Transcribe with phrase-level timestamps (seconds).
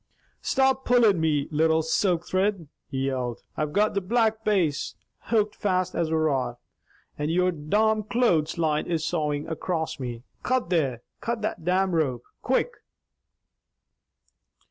[0.41, 3.43] "Stop pullin' me little silk thrid!" he yelled.
[3.55, 6.59] "I've got the Black Bass hooked fast as a rock,
[7.19, 10.23] and your domn clothes line is sawin' across me.
[10.41, 11.03] Cut there!
[11.19, 12.23] Cut that domn rope!
[12.41, 12.71] Quick!"